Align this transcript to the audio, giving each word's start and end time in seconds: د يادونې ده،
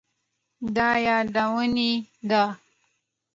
د 0.75 0.77
يادونې 1.05 1.91
ده، 2.29 2.43